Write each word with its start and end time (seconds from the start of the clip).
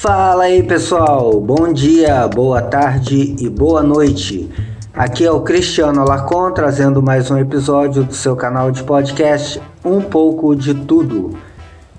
Fala 0.00 0.44
aí 0.44 0.62
pessoal, 0.62 1.38
bom 1.38 1.70
dia, 1.70 2.26
boa 2.26 2.62
tarde 2.62 3.36
e 3.38 3.50
boa 3.50 3.82
noite. 3.82 4.48
Aqui 4.94 5.26
é 5.26 5.30
o 5.30 5.42
Cristiano 5.42 6.00
Alarcon 6.00 6.52
trazendo 6.52 7.02
mais 7.02 7.30
um 7.30 7.36
episódio 7.36 8.02
do 8.02 8.14
seu 8.14 8.34
canal 8.34 8.70
de 8.70 8.82
podcast 8.82 9.60
Um 9.84 10.00
pouco 10.00 10.56
de 10.56 10.72
Tudo. 10.72 11.36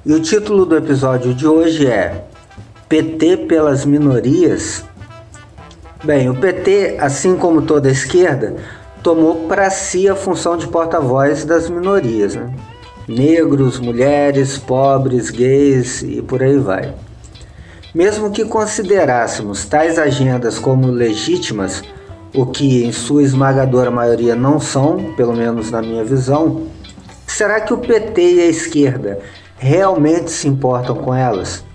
E 0.03 0.11
o 0.15 0.19
título 0.19 0.65
do 0.65 0.75
episódio 0.75 1.31
de 1.31 1.45
hoje 1.45 1.85
é 1.85 2.25
PT 2.89 3.37
pelas 3.37 3.85
minorias? 3.85 4.83
Bem, 6.03 6.27
o 6.27 6.33
PT, 6.33 6.97
assim 6.99 7.35
como 7.35 7.61
toda 7.61 7.87
a 7.87 7.91
esquerda, 7.91 8.55
tomou 9.03 9.47
para 9.47 9.69
si 9.69 10.09
a 10.09 10.15
função 10.15 10.57
de 10.57 10.67
porta-voz 10.67 11.45
das 11.45 11.69
minorias, 11.69 12.33
né? 12.33 12.51
negros, 13.07 13.79
mulheres, 13.79 14.57
pobres, 14.57 15.29
gays 15.29 16.01
e 16.01 16.19
por 16.23 16.41
aí 16.41 16.57
vai. 16.57 16.95
Mesmo 17.93 18.31
que 18.31 18.45
considerássemos 18.45 19.65
tais 19.65 19.99
agendas 19.99 20.57
como 20.57 20.87
legítimas, 20.87 21.83
o 22.33 22.45
que 22.45 22.85
em 22.85 22.91
sua 22.93 23.21
esmagadora 23.21 23.91
maioria 23.91 24.33
não 24.33 24.61
são, 24.61 25.13
pelo 25.17 25.35
menos 25.35 25.71
na 25.71 25.81
minha 25.81 26.01
visão, 26.01 26.67
será 27.27 27.59
que 27.59 27.73
o 27.73 27.77
PT 27.77 28.35
e 28.35 28.39
a 28.39 28.45
esquerda 28.45 29.19
realmente 29.57 30.31
se 30.31 30.47
importam 30.47 30.95
com 30.95 31.13
elas? 31.13 31.65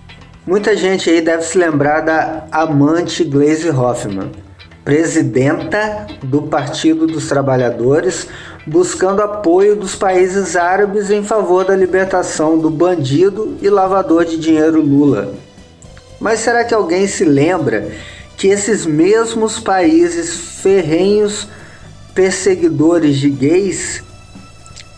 Muita 0.43 0.75
gente 0.75 1.07
aí 1.07 1.21
deve 1.21 1.43
se 1.43 1.55
lembrar 1.55 2.01
da 2.01 2.45
amante 2.51 3.23
Glaze 3.23 3.69
Hoffman, 3.69 4.31
presidenta 4.83 6.07
do 6.23 6.41
Partido 6.41 7.05
dos 7.05 7.27
Trabalhadores, 7.27 8.27
buscando 8.65 9.21
apoio 9.21 9.75
dos 9.75 9.93
países 9.93 10.55
árabes 10.55 11.11
em 11.11 11.21
favor 11.21 11.63
da 11.63 11.75
libertação 11.75 12.57
do 12.57 12.71
bandido 12.71 13.55
e 13.61 13.69
lavador 13.69 14.25
de 14.25 14.37
dinheiro 14.37 14.81
Lula. 14.81 15.45
Mas 16.19 16.39
será 16.39 16.63
que 16.63 16.73
alguém 16.73 17.07
se 17.07 17.23
lembra 17.23 17.91
que 18.35 18.47
esses 18.47 18.85
mesmos 18.85 19.59
países 19.59 20.35
ferrenhos 20.61 21.47
perseguidores 22.13 23.17
de 23.17 23.29
gays, 23.29 24.03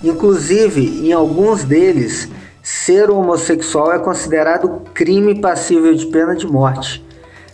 inclusive 0.03 1.07
em 1.07 1.11
alguns 1.11 1.63
deles, 1.63 2.29
ser 2.61 3.09
homossexual 3.09 3.91
é 3.91 3.99
considerado 3.99 4.81
crime 4.93 5.41
passível 5.41 5.93
de 5.93 6.05
pena 6.07 6.35
de 6.35 6.47
morte, 6.47 7.03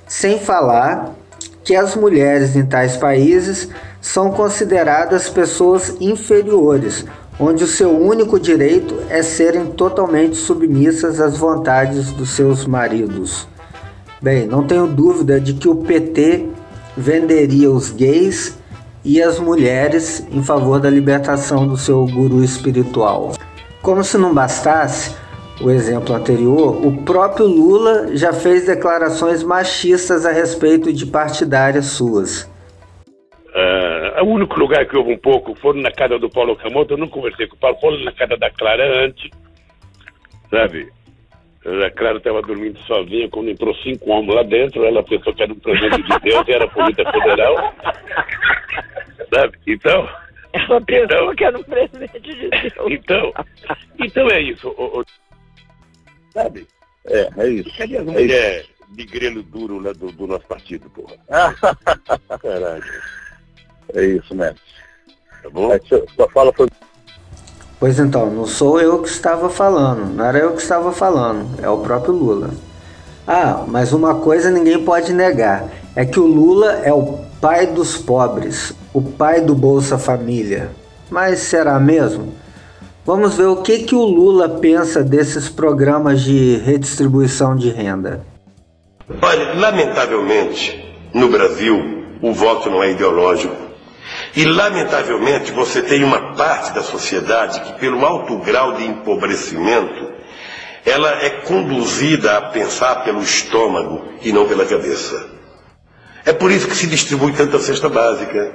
sem 0.08 0.40
falar 0.40 1.16
que 1.64 1.76
as 1.76 1.96
mulheres 1.96 2.56
em 2.56 2.66
tais 2.66 2.96
países 2.96 3.70
são 4.00 4.32
consideradas 4.32 5.30
pessoas 5.30 5.96
inferiores, 6.00 7.06
onde 7.40 7.64
o 7.64 7.68
seu 7.68 7.90
único 7.90 8.40
direito 8.40 8.96
é 9.10 9.24
serem 9.24 9.68
totalmente 9.68 10.36
submissas 10.36 11.20
às 11.20 11.38
vontades 11.38 12.12
dos 12.12 12.30
seus 12.30 12.68
maridos. 12.68 13.48
Bem, 14.26 14.48
não 14.48 14.66
tenho 14.66 14.88
dúvida 14.88 15.40
de 15.40 15.54
que 15.54 15.70
o 15.70 15.84
PT 15.84 16.50
venderia 16.98 17.70
os 17.70 17.92
gays 17.92 18.60
e 19.04 19.22
as 19.22 19.40
mulheres 19.40 20.28
em 20.32 20.42
favor 20.42 20.80
da 20.80 20.90
libertação 20.90 21.68
do 21.68 21.78
seu 21.78 22.08
guru 22.08 22.44
espiritual. 22.44 23.34
Como 23.84 24.04
se 24.04 24.18
não 24.18 24.34
bastasse 24.34 25.16
o 25.62 25.70
exemplo 25.70 26.16
anterior, 26.16 26.84
o 26.84 27.04
próprio 27.04 27.46
Lula 27.46 28.18
já 28.18 28.34
fez 28.34 28.66
declarações 28.66 29.44
machistas 29.44 30.26
a 30.26 30.32
respeito 30.32 30.92
de 30.92 31.06
partidárias 31.06 31.86
suas. 31.86 32.52
Uh, 33.54 34.24
o 34.24 34.26
único 34.26 34.60
lugar 34.60 34.88
que 34.88 34.98
houve 34.98 35.14
um 35.14 35.20
pouco 35.20 35.54
foi 35.54 35.80
na 35.80 35.92
casa 35.92 36.18
do 36.18 36.32
Paulo 36.32 36.56
Camoto. 36.56 36.96
Eu 36.96 36.98
não 36.98 37.08
conversei 37.08 37.46
com 37.46 37.58
o 37.58 37.60
Paulo, 37.60 37.78
foi 37.80 38.04
na 38.04 38.12
casa 38.12 38.36
da 38.38 38.50
Clara 38.50 39.06
antes, 39.06 39.30
sabe? 40.50 40.95
A 41.66 41.90
Clara 41.90 42.20
estava 42.20 42.44
dormindo 42.44 42.80
sozinha, 42.82 43.28
quando 43.30 43.50
entrou 43.50 43.74
cinco 43.78 44.12
homens 44.12 44.36
lá 44.36 44.44
dentro, 44.44 44.86
ela 44.86 45.02
pensou 45.02 45.34
que 45.34 45.42
era 45.42 45.52
um 45.52 45.60
presente 45.60 46.04
de 46.04 46.20
Deus 46.20 46.48
e 46.48 46.52
era 46.52 46.66
a 46.66 46.70
Polícia 46.70 47.12
Federal. 47.12 47.74
Sabe? 49.34 49.58
Então. 49.66 50.08
Ela 50.54 50.82
pensou 50.82 51.04
então, 51.04 51.36
que 51.36 51.44
era 51.44 51.58
um 51.58 51.64
presente 51.64 52.20
de 52.20 52.50
Deus. 52.50 52.74
Então, 52.88 53.34
então 54.00 54.28
é 54.30 54.42
isso. 54.42 54.70
O, 54.70 55.00
o, 55.00 55.06
sabe? 56.32 56.68
É, 57.08 57.30
é 57.38 57.50
isso. 57.50 57.78
Cadê 57.78 57.98
as 57.98 58.06
mulheres 58.06 58.70
de 58.92 59.06
grelo 59.06 59.44
duro 59.44 59.80
lá 59.80 59.92
do, 59.92 60.12
do 60.12 60.28
nosso 60.28 60.46
partido, 60.46 60.90
porra? 60.92 61.18
Caralho. 62.40 62.84
É 63.94 64.06
isso, 64.06 64.34
mesmo. 64.34 64.60
Tá 65.44 65.50
bom? 65.50 65.74
É, 65.74 65.80
sua 65.80 66.30
fala 66.30 66.54
foi 66.54 66.68
Pois 67.80 68.00
então, 68.00 68.32
não 68.32 68.46
sou 68.46 68.80
eu 68.80 69.00
que 69.00 69.10
estava 69.10 69.50
falando, 69.50 70.16
não 70.16 70.26
era 70.26 70.38
eu 70.38 70.54
que 70.54 70.62
estava 70.62 70.92
falando, 70.92 71.48
é 71.62 71.70
o 71.70 71.80
próprio 71.80 72.14
Lula. 72.14 72.52
Ah, 73.28 73.64
mas 73.68 73.92
uma 73.92 74.16
coisa 74.16 74.50
ninguém 74.50 74.84
pode 74.84 75.12
negar: 75.14 75.66
é 75.96 76.06
que 76.06 76.20
o 76.20 76.26
Lula 76.26 76.82
é 76.84 76.94
o 76.94 77.20
pai 77.42 77.68
dos 77.68 77.98
pobres, 77.98 78.74
o 78.94 79.02
pai 79.02 79.42
do 79.42 79.56
Bolsa 79.56 79.98
Família. 79.98 80.70
Mas 81.10 81.40
será 81.40 81.80
mesmo? 81.80 82.34
Vamos 83.06 83.36
ver 83.36 83.46
o 83.46 83.58
que, 83.58 83.80
que 83.80 83.94
o 83.94 84.04
Lula 84.04 84.50
pensa 84.50 85.04
desses 85.04 85.48
programas 85.48 86.22
de 86.22 86.58
redistribuição 86.58 87.56
de 87.56 87.70
renda. 87.70 88.26
Olha, 89.22 89.54
lamentavelmente, 89.54 90.84
no 91.14 91.30
Brasil, 91.30 92.04
o 92.22 92.34
voto 92.34 92.70
não 92.70 92.82
é 92.82 92.92
ideológico. 92.92 93.56
E, 94.36 94.44
lamentavelmente, 94.44 95.52
você 95.52 95.82
tem 95.82 96.04
uma 96.04 96.34
parte 96.36 96.74
da 96.74 96.84
sociedade 96.84 97.62
que, 97.62 97.80
pelo 97.80 98.06
alto 98.06 98.38
grau 98.40 98.74
de 98.74 98.84
empobrecimento, 98.84 100.14
ela 100.86 101.10
é 101.24 101.30
conduzida 101.30 102.38
a 102.38 102.42
pensar 102.42 103.04
pelo 103.04 103.22
estômago 103.22 104.06
e 104.22 104.32
não 104.34 104.46
pela 104.48 104.66
cabeça. 104.66 105.26
É 106.26 106.34
por 106.34 106.52
isso 106.52 106.68
que 106.68 106.76
se 106.76 106.88
distribui 106.88 107.32
tanta 107.34 107.60
cesta 107.60 107.88
básica. 107.88 108.54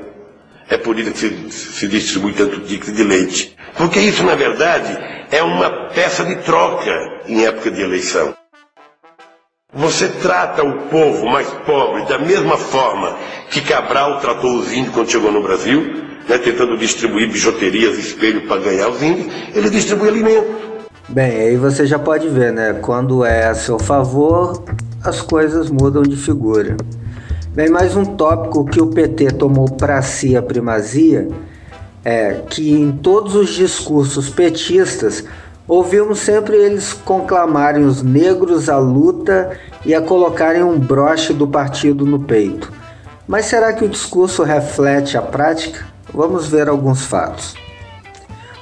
É 0.69 0.77
por 0.77 0.99
isso 0.99 1.13
que 1.13 1.19
se, 1.19 1.51
se 1.51 1.89
distribui 1.89 2.35
tanto 2.35 2.61
ticket 2.61 2.95
de 2.95 3.03
leite. 3.03 3.57
Porque 3.77 3.99
isso, 4.01 4.23
na 4.23 4.35
verdade, 4.35 4.97
é 5.31 5.43
uma 5.43 5.89
peça 5.89 6.25
de 6.25 6.37
troca 6.37 6.93
em 7.27 7.45
época 7.47 7.71
de 7.71 7.81
eleição. 7.81 8.35
Você 9.73 10.09
trata 10.09 10.65
o 10.65 10.89
povo 10.89 11.27
mais 11.27 11.49
pobre 11.65 12.05
da 12.07 12.19
mesma 12.19 12.57
forma 12.57 13.17
que 13.51 13.61
Cabral 13.61 14.19
tratou 14.19 14.59
os 14.59 14.73
índios 14.73 14.93
quando 14.93 15.09
chegou 15.09 15.31
no 15.31 15.41
Brasil, 15.45 15.81
né, 16.29 16.39
tentando 16.39 16.77
distribuir 16.77 17.31
bijuterias, 17.31 17.97
espelho 17.97 18.49
para 18.49 18.61
ganhar 18.61 18.89
os 18.89 19.01
índios, 19.01 19.33
ele 19.55 19.71
distribui 19.71 20.09
alimento. 20.09 20.49
Bem, 21.09 21.31
aí 21.31 21.57
você 21.57 21.87
já 21.87 22.01
pode 22.01 22.29
ver, 22.29 22.53
né? 22.53 22.81
Quando 22.83 23.25
é 23.25 23.47
a 23.47 23.55
seu 23.55 23.79
favor, 23.79 24.65
as 25.05 25.21
coisas 25.21 25.71
mudam 25.71 26.03
de 26.03 26.17
figura. 26.17 26.77
Bem, 27.55 27.69
mais 27.69 27.95
um 27.95 28.05
tópico 28.05 28.65
que 28.65 28.83
o 28.83 28.89
PT 28.89 29.33
tomou 29.33 29.71
para 29.71 30.03
si 30.03 30.37
a 30.37 30.43
primazia 30.43 31.29
é 32.05 32.41
que 32.49 32.73
em 32.73 32.91
todos 32.91 33.37
os 33.37 33.51
discursos 33.51 34.29
petistas 34.29 35.25
Ouvimos 35.71 36.19
sempre 36.19 36.57
eles 36.57 36.93
conclamarem 36.93 37.85
os 37.85 38.03
negros 38.03 38.69
à 38.69 38.77
luta 38.77 39.57
e 39.87 39.95
a 39.95 40.03
colocarem 40.03 40.65
um 40.65 40.77
broche 40.77 41.33
do 41.33 41.47
partido 41.47 42.05
no 42.05 42.19
peito. 42.19 42.73
Mas 43.25 43.45
será 43.45 43.73
que 43.73 43.85
o 43.85 43.89
discurso 43.89 44.43
reflete 44.43 45.17
a 45.17 45.23
prática? 45.23 45.87
Vamos 46.13 46.49
ver 46.49 46.69
alguns 46.69 47.05
fatos. 47.05 47.55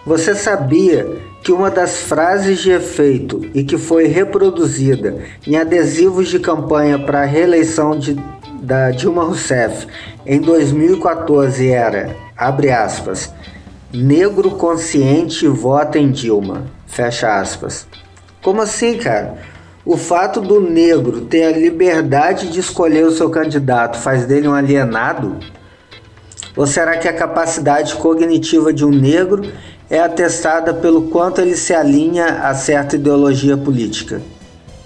Você 0.04 0.34
sabia 0.34 1.10
que 1.42 1.50
uma 1.50 1.70
das 1.70 1.96
frases 2.02 2.58
de 2.58 2.72
efeito 2.72 3.40
e 3.54 3.64
que 3.64 3.78
foi 3.78 4.06
reproduzida 4.06 5.16
em 5.46 5.56
adesivos 5.56 6.28
de 6.28 6.38
campanha 6.38 6.98
para 6.98 7.22
a 7.22 7.24
reeleição 7.24 7.98
de, 7.98 8.22
da 8.60 8.90
Dilma 8.90 9.24
Rousseff 9.24 9.86
em 10.26 10.42
2014 10.42 11.70
era, 11.70 12.14
abre 12.36 12.70
aspas, 12.70 13.32
negro 13.90 14.50
consciente 14.50 15.48
vota 15.48 15.98
em 15.98 16.10
Dilma. 16.10 16.76
Fecha 16.88 17.38
aspas. 17.38 17.86
Como 18.42 18.62
assim, 18.62 18.98
cara? 18.98 19.36
O 19.84 19.96
fato 19.96 20.40
do 20.40 20.60
negro 20.60 21.22
ter 21.22 21.44
a 21.44 21.56
liberdade 21.56 22.50
de 22.50 22.60
escolher 22.60 23.06
o 23.06 23.12
seu 23.12 23.30
candidato 23.30 23.98
faz 23.98 24.26
dele 24.26 24.48
um 24.48 24.54
alienado? 24.54 25.38
Ou 26.56 26.66
será 26.66 26.96
que 26.96 27.06
a 27.06 27.12
capacidade 27.12 27.94
cognitiva 27.94 28.72
de 28.72 28.84
um 28.84 28.90
negro 28.90 29.50
é 29.88 30.00
atestada 30.00 30.74
pelo 30.74 31.02
quanto 31.02 31.40
ele 31.40 31.54
se 31.56 31.72
alinha 31.72 32.40
a 32.42 32.54
certa 32.54 32.96
ideologia 32.96 33.56
política? 33.56 34.20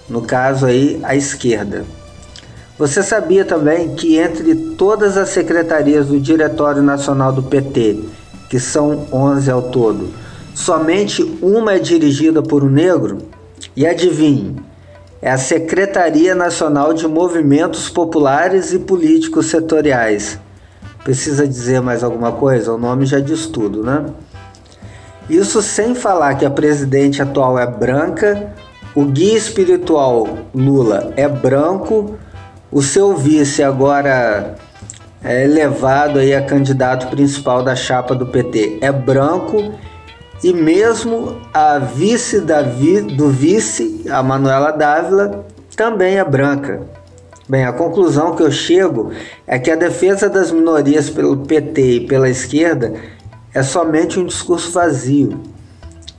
No 0.07 0.21
caso 0.21 0.65
aí, 0.65 0.99
a 1.03 1.15
esquerda. 1.15 1.83
Você 2.77 3.01
sabia 3.01 3.43
também 3.43 3.95
que 3.95 4.17
entre 4.17 4.55
todas 4.75 5.17
as 5.17 5.29
secretarias 5.29 6.07
do 6.07 6.19
Diretório 6.19 6.81
Nacional 6.81 7.31
do 7.31 7.43
PT, 7.43 7.99
que 8.49 8.59
são 8.59 9.07
11 9.11 9.49
ao 9.49 9.63
todo, 9.63 10.22
Somente 10.53 11.23
uma 11.41 11.73
é 11.73 11.79
dirigida 11.79 12.41
por 12.41 12.63
um 12.63 12.69
negro? 12.69 13.17
E 13.75 13.87
adivinhe, 13.87 14.55
é 15.21 15.31
a 15.31 15.37
Secretaria 15.37 16.35
Nacional 16.35 16.93
de 16.93 17.07
Movimentos 17.07 17.89
Populares 17.89 18.71
e 18.71 18.79
Políticos 18.79 19.47
Setoriais. 19.47 20.39
Precisa 21.03 21.47
dizer 21.47 21.81
mais 21.81 22.03
alguma 22.03 22.31
coisa? 22.31 22.73
O 22.73 22.77
nome 22.77 23.05
já 23.05 23.19
diz 23.19 23.47
tudo, 23.47 23.83
né? 23.83 24.05
Isso 25.29 25.61
sem 25.61 25.95
falar 25.95 26.35
que 26.35 26.45
a 26.45 26.51
presidente 26.51 27.21
atual 27.21 27.57
é 27.57 27.65
branca, 27.65 28.53
o 28.93 29.05
guia 29.05 29.37
espiritual 29.37 30.27
Lula 30.53 31.13
é 31.15 31.27
branco, 31.27 32.15
o 32.71 32.81
seu 32.81 33.15
vice 33.15 33.63
agora 33.63 34.55
é 35.23 35.45
elevado 35.45 36.19
aí 36.19 36.35
a 36.35 36.41
candidato 36.41 37.07
principal 37.07 37.63
da 37.63 37.75
chapa 37.75 38.13
do 38.13 38.25
PT 38.25 38.79
é 38.81 38.91
branco 38.91 39.73
e 40.43 40.53
mesmo 40.53 41.37
a 41.53 41.79
vice 41.79 42.43
vi, 42.77 43.01
do 43.01 43.29
vice, 43.29 44.03
a 44.09 44.21
Manuela 44.21 44.71
Dávila, 44.71 45.45
também 45.75 46.17
é 46.17 46.23
branca. 46.23 46.81
Bem, 47.47 47.63
a 47.63 47.71
conclusão 47.71 48.35
que 48.35 48.43
eu 48.43 48.51
chego 48.51 49.11
é 49.47 49.57
que 49.57 49.71
a 49.71 49.75
defesa 49.75 50.29
das 50.29 50.51
minorias 50.51 51.09
pelo 51.09 51.37
PT 51.37 51.81
e 51.81 52.07
pela 52.07 52.29
esquerda 52.29 52.93
é 53.53 53.63
somente 53.63 54.19
um 54.19 54.25
discurso 54.25 54.71
vazio. 54.71 55.39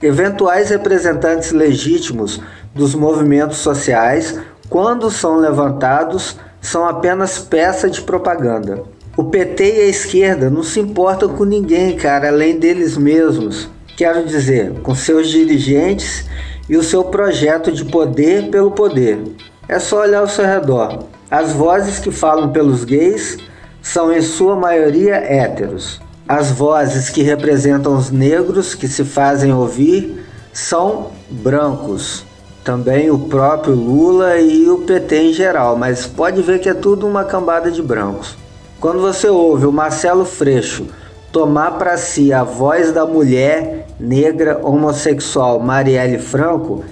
Eventuais 0.01 0.71
representantes 0.71 1.53
legítimos 1.53 2.41
dos 2.75 2.95
movimentos 2.95 3.59
sociais, 3.59 4.39
quando 4.71 5.11
são 5.11 5.37
levantados, 5.37 6.39
são 6.61 6.87
apenas 6.87 7.39
peça 7.39 7.91
de 7.91 8.01
propaganda. 8.01 8.83
O 9.17 9.25
PT 9.25 9.65
e 9.65 9.81
a 9.83 9.87
esquerda 9.87 10.51
não 10.51 10.63
se 10.63 10.81
importam 10.81 11.29
com 11.29 11.45
ninguém, 11.45 11.97
cara, 11.97 12.29
além 12.29 12.59
deles 12.59 12.97
mesmos. 12.97 13.69
Quero 13.97 14.25
dizer, 14.25 14.81
com 14.83 14.93
seus 14.93 15.29
dirigentes 15.29 16.25
e 16.69 16.77
o 16.77 16.83
seu 16.83 17.05
projeto 17.05 17.71
de 17.71 17.85
poder 17.85 18.51
pelo 18.51 18.73
poder. 18.73 19.19
É 19.69 19.79
só 19.79 20.01
olhar 20.01 20.19
ao 20.19 20.29
seu 20.29 20.45
redor. 20.45 21.05
As 21.31 21.53
vozes 21.53 22.01
que 22.01 22.11
falam 22.11 22.51
pelos 22.51 22.85
gays 22.85 23.39
são 23.81 24.13
em 24.13 24.21
sua 24.21 24.57
maioria 24.57 25.15
héteros. 25.15 26.01
As 26.27 26.51
vozes 26.51 27.09
que 27.09 27.23
representam 27.23 27.97
os 27.97 28.11
negros 28.11 28.75
que 28.75 28.89
se 28.89 29.05
fazem 29.05 29.53
ouvir 29.53 30.25
são 30.53 31.13
brancos. 31.31 32.25
Também 32.65 33.11
o 33.11 33.19
próprio 33.19 33.75
Lula 33.75 34.39
e 34.39 34.69
o 34.69 34.79
PT 34.79 35.17
em 35.17 35.33
geral, 35.33 35.77
mas 35.77 36.05
pode 36.07 36.43
ver 36.43 36.59
que 36.59 36.69
é 36.69 36.75
tudo 36.75 37.07
uma 37.07 37.25
cambada 37.25 37.71
de 37.71 37.83
brancos. 37.83 38.35
Quando 38.81 39.01
você 39.01 39.29
ouve 39.29 39.67
o 39.67 39.73
Marcelo 39.73 40.25
Freixo 40.25 40.87
tomar 41.35 41.73
para 41.73 41.97
si 41.97 42.33
a 42.33 42.45
voz 42.45 42.93
da 42.93 43.05
mulher 43.05 43.89
negra 43.99 44.61
homossexual 44.63 45.59
Marielle 45.59 46.19
Franco, 46.19 46.85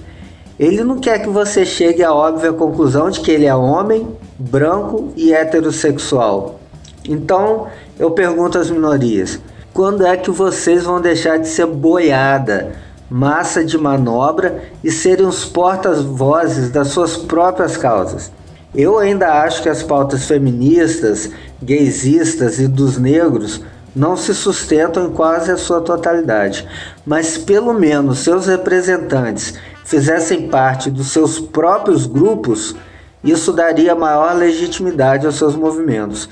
ele 0.59 0.83
não 0.83 0.99
quer 0.99 1.19
que 1.19 1.29
você 1.29 1.65
chegue 1.65 2.03
à 2.03 2.13
óbvia 2.13 2.51
conclusão 2.51 3.09
de 3.09 3.21
que 3.21 3.31
ele 3.31 3.45
é 3.45 3.55
homem, 3.55 4.05
branco 4.37 5.13
e 5.15 5.33
heterossexual. 5.33 6.59
Então, 7.07 7.67
eu 7.97 8.11
pergunto 8.11 8.57
às 8.57 8.69
minorias: 8.69 9.39
quando 9.73 10.05
é 10.05 10.17
que 10.17 10.29
vocês 10.29 10.83
vão 10.83 10.99
deixar 10.99 11.37
de 11.37 11.47
ser 11.47 11.65
boiada, 11.65 12.73
massa 13.09 13.63
de 13.63 13.77
manobra 13.77 14.61
e 14.83 14.91
serem 14.91 15.25
os 15.25 15.45
porta-vozes 15.45 16.69
das 16.69 16.89
suas 16.89 17.15
próprias 17.15 17.77
causas? 17.77 18.29
Eu 18.75 18.99
ainda 18.99 19.41
acho 19.41 19.63
que 19.63 19.69
as 19.69 19.81
pautas 19.83 20.25
feministas, 20.25 21.29
gaysistas 21.61 22.59
e 22.59 22.67
dos 22.67 22.97
negros 22.97 23.61
não 23.95 24.17
se 24.17 24.33
sustentam 24.33 25.07
em 25.07 25.11
quase 25.11 25.51
a 25.51 25.57
sua 25.57 25.81
totalidade, 25.81 26.67
mas 27.05 27.37
pelo 27.37 27.73
menos 27.73 28.19
seus 28.19 28.47
representantes 28.47 29.53
fizessem 29.85 30.47
parte 30.47 30.89
dos 30.89 31.07
seus 31.07 31.39
próprios 31.39 32.05
grupos, 32.05 32.75
isso 33.23 33.53
daria 33.53 33.95
maior 33.95 34.35
legitimidade 34.35 35.25
aos 35.25 35.35
seus 35.35 35.55
movimentos. 35.55 36.27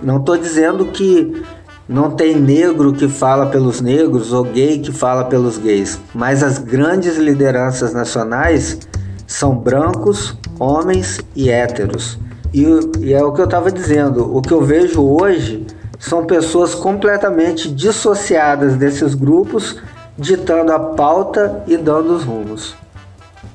Não 0.00 0.16
estou 0.16 0.36
dizendo 0.36 0.86
que 0.86 1.42
não 1.88 2.10
tem 2.10 2.34
negro 2.34 2.92
que 2.92 3.08
fala 3.08 3.46
pelos 3.46 3.80
negros 3.80 4.32
ou 4.32 4.44
gay 4.44 4.78
que 4.78 4.92
fala 4.92 5.24
pelos 5.24 5.58
gays, 5.58 6.00
mas 6.14 6.42
as 6.42 6.58
grandes 6.58 7.16
lideranças 7.16 7.92
nacionais 7.92 8.78
são 9.26 9.54
brancos, 9.54 10.36
homens 10.58 11.20
e 11.34 11.50
héteros. 11.50 12.18
E, 12.52 12.64
e 13.00 13.12
é 13.12 13.22
o 13.22 13.32
que 13.32 13.40
eu 13.40 13.46
estava 13.46 13.70
dizendo, 13.70 14.34
o 14.36 14.42
que 14.42 14.52
eu 14.52 14.62
vejo 14.62 15.02
hoje 15.02 15.66
são 16.02 16.26
pessoas 16.26 16.74
completamente 16.74 17.70
dissociadas 17.70 18.74
desses 18.74 19.14
grupos, 19.14 19.80
ditando 20.18 20.72
a 20.72 20.78
pauta 20.78 21.62
e 21.68 21.76
dando 21.76 22.16
os 22.16 22.24
rumos. 22.24 22.74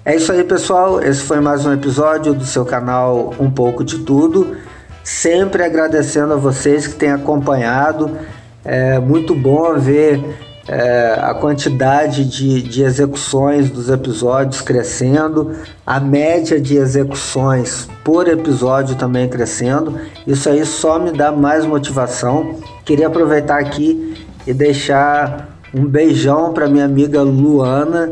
É 0.06 0.16
isso 0.16 0.32
aí, 0.32 0.46
pessoal. 0.46 1.02
Esse 1.02 1.24
foi 1.24 1.42
mais 1.42 1.66
um 1.66 1.74
episódio 1.74 2.34
do 2.34 2.46
seu 2.46 2.64
canal 2.64 3.34
Um 3.38 3.52
pouco 3.52 3.84
de 3.84 4.00
Tudo. 4.00 4.56
Sempre 5.04 5.62
agradecendo 5.62 6.34
a 6.34 6.38
vocês 6.38 6.88
que 6.88 6.96
têm 6.96 7.12
acompanhado. 7.12 8.18
É 8.64 8.98
muito 8.98 9.36
bom 9.36 9.78
ver 9.78 10.24
é, 10.68 11.18
a 11.22 11.34
quantidade 11.34 12.26
de, 12.26 12.62
de 12.62 12.84
execuções 12.84 13.70
dos 13.70 13.90
episódios 13.90 14.62
crescendo, 14.62 15.52
a 15.86 16.00
média 16.00 16.60
de 16.60 16.76
execuções 16.76 17.88
por 18.04 18.28
episódio 18.28 18.96
também 18.96 19.30
crescendo. 19.30 19.98
Isso 20.26 20.50
aí 20.50 20.66
só 20.66 21.00
me 21.00 21.12
dá 21.12 21.32
mais 21.32 21.66
motivação. 21.66 22.60
Queria 22.84 23.08
aproveitar 23.08 23.60
aqui 23.60 24.26
e 24.46 24.54
deixar 24.54 25.58
um 25.74 25.86
beijão 25.86 26.54
para 26.54 26.68
minha 26.68 26.86
amiga 26.86 27.22
Luana, 27.22 28.12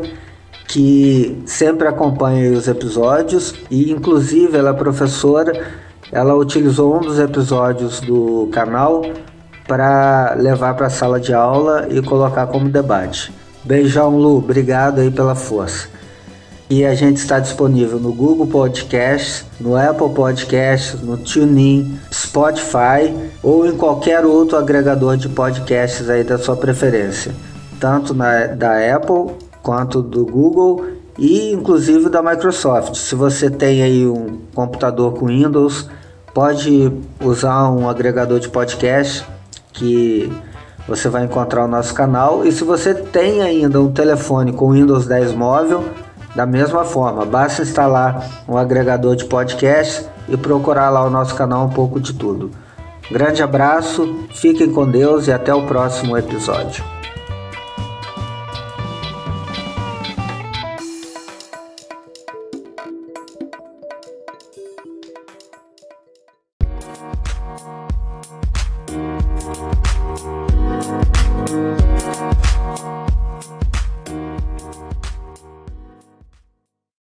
que 0.66 1.42
sempre 1.44 1.86
acompanha 1.86 2.52
os 2.52 2.66
episódios 2.68 3.54
e 3.70 3.92
inclusive 3.92 4.56
ela 4.56 4.70
é 4.70 4.72
professora. 4.72 5.66
Ela 6.10 6.34
utilizou 6.34 6.96
um 6.96 7.00
dos 7.00 7.18
episódios 7.18 8.00
do 8.00 8.48
canal 8.52 9.02
para 9.66 10.34
levar 10.34 10.74
para 10.74 10.86
a 10.86 10.90
sala 10.90 11.18
de 11.20 11.34
aula 11.34 11.86
e 11.90 12.00
colocar 12.02 12.46
como 12.46 12.68
debate. 12.68 13.32
Beijão, 13.64 14.16
Lu, 14.16 14.38
obrigado 14.38 15.00
aí 15.00 15.10
pela 15.10 15.34
força. 15.34 15.88
E 16.68 16.84
a 16.84 16.94
gente 16.94 17.18
está 17.18 17.38
disponível 17.38 17.98
no 18.00 18.12
Google 18.12 18.46
Podcasts, 18.46 19.44
no 19.60 19.76
Apple 19.76 20.10
Podcasts, 20.10 21.00
no 21.00 21.16
TuneIn, 21.16 21.96
Spotify 22.12 23.14
ou 23.40 23.66
em 23.66 23.76
qualquer 23.76 24.24
outro 24.24 24.56
agregador 24.56 25.16
de 25.16 25.28
podcasts 25.28 26.10
aí 26.10 26.24
da 26.24 26.38
sua 26.38 26.56
preferência, 26.56 27.32
tanto 27.78 28.12
na, 28.14 28.46
da 28.46 28.96
Apple 28.96 29.36
quanto 29.62 30.02
do 30.02 30.26
Google 30.26 30.86
e 31.16 31.52
inclusive 31.52 32.08
da 32.08 32.20
Microsoft. 32.20 32.94
Se 32.96 33.14
você 33.14 33.48
tem 33.48 33.82
aí 33.82 34.06
um 34.06 34.38
computador 34.52 35.14
com 35.14 35.26
Windows, 35.26 35.88
pode 36.34 36.92
usar 37.20 37.70
um 37.70 37.88
agregador 37.88 38.40
de 38.40 38.48
podcast 38.48 39.24
que 39.76 40.32
você 40.88 41.08
vai 41.08 41.24
encontrar 41.24 41.64
o 41.64 41.68
nosso 41.68 41.94
canal. 41.94 42.44
E 42.44 42.52
se 42.52 42.64
você 42.64 42.94
tem 42.94 43.42
ainda 43.42 43.80
um 43.80 43.92
telefone 43.92 44.52
com 44.52 44.72
Windows 44.72 45.06
10 45.06 45.32
móvel, 45.32 45.84
da 46.34 46.44
mesma 46.44 46.84
forma, 46.84 47.24
basta 47.24 47.62
instalar 47.62 48.44
um 48.48 48.56
agregador 48.56 49.16
de 49.16 49.24
podcast 49.24 50.06
e 50.28 50.36
procurar 50.36 50.90
lá 50.90 51.04
o 51.04 51.10
nosso 51.10 51.34
canal 51.34 51.64
um 51.64 51.70
pouco 51.70 52.00
de 52.00 52.12
tudo. 52.12 52.50
Grande 53.10 53.42
abraço, 53.42 54.26
fiquem 54.34 54.70
com 54.70 54.88
Deus 54.88 55.28
e 55.28 55.32
até 55.32 55.54
o 55.54 55.62
próximo 55.62 56.16
episódio. 56.16 56.95